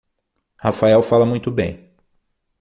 Rafael 0.57 1.03
fala 1.03 1.27
muito 1.27 1.51
bem. 1.51 1.91